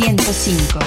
[0.00, 0.78] 105.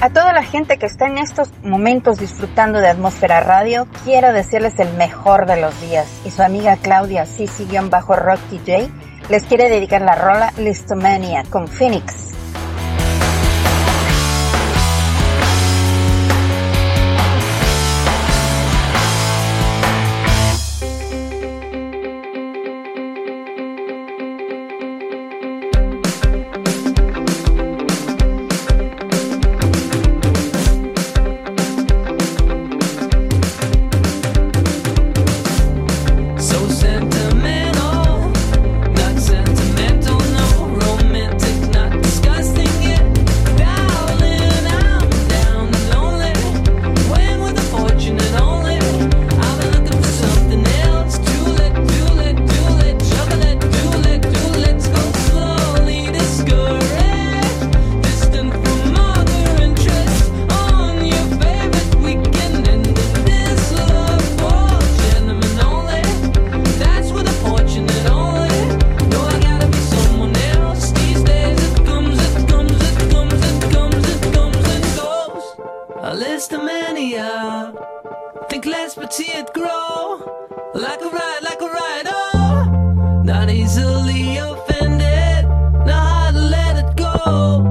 [0.00, 4.78] A toda la gente que está en estos momentos disfrutando de Atmósfera Radio, quiero decirles
[4.78, 6.06] el mejor de los días.
[6.24, 7.26] Y su amiga Claudia
[7.90, 8.90] bajo rock DJ
[9.28, 12.23] les quiere dedicar la rola Listomania con Phoenix.
[77.12, 77.72] higher.
[78.48, 80.20] Think less but see it grow.
[80.74, 83.22] Like a ride, like a ride, oh.
[83.24, 85.48] Not easily offended,
[85.86, 87.63] not how to let it go.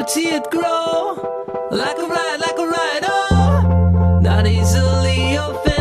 [0.00, 1.14] but see it grow
[1.70, 3.04] like a ride, like a ride.
[3.04, 5.79] Oh, not easily offended.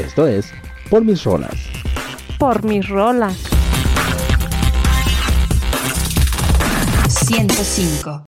[0.00, 0.50] Esto es
[0.88, 1.54] Por mis rolas.
[2.38, 3.36] Por mis rolas.
[7.08, 8.29] 105.